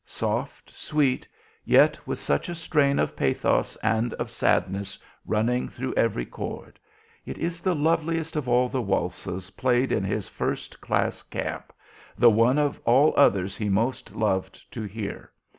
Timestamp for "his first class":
10.03-11.21